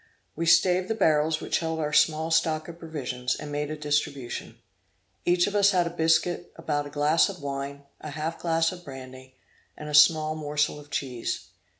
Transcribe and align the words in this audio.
We 0.35 0.47
staved 0.47 0.87
the 0.87 0.95
barrels 0.95 1.39
which 1.39 1.59
held 1.59 1.79
our 1.79 1.93
small 1.93 2.31
stock 2.31 2.67
of 2.67 2.79
provisions, 2.79 3.35
and 3.35 3.51
made 3.51 3.69
a 3.69 3.77
distribution. 3.77 4.57
Each 5.25 5.45
of 5.45 5.53
us 5.53 5.69
had 5.69 5.85
a 5.85 5.91
biscuit, 5.91 6.51
about 6.55 6.87
a 6.87 6.89
glass 6.89 7.29
of 7.29 7.39
wine, 7.43 7.83
a 7.99 8.09
half 8.09 8.39
glass 8.39 8.71
of 8.71 8.83
brandy, 8.83 9.35
and 9.77 9.87
a 9.89 9.93
small 9.93 10.33
morsel 10.33 10.79
of 10.79 10.89
cheese. 10.89 11.49